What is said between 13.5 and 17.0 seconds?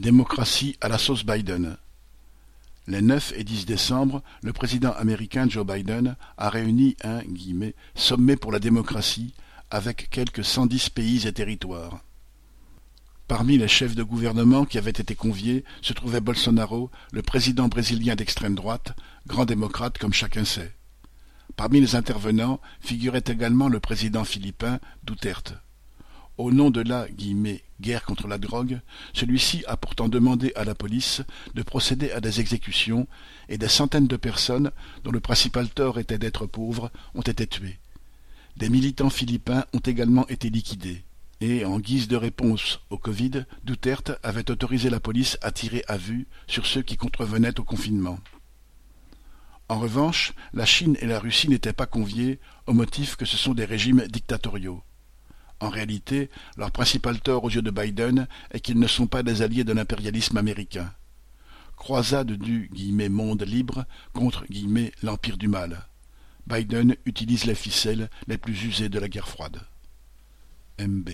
les chefs de gouvernement qui avaient été conviés se trouvait Bolsonaro,